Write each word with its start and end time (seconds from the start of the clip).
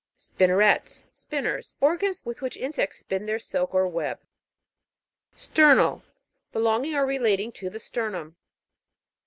SPIN'NERETS. 0.17 1.05
Spinners. 1.13 1.75
Organs 1.79 2.25
with 2.25 2.41
which 2.41 2.57
insects 2.57 2.97
spin 2.97 3.27
their 3.27 3.37
silk 3.37 3.71
or 3.75 3.87
web. 3.87 4.19
STER'NAL. 5.35 6.01
Belonging 6.51 6.95
or 6.95 7.05
relating 7.05 7.51
to 7.51 7.69
the 7.69 7.79
sternum. 7.79 8.35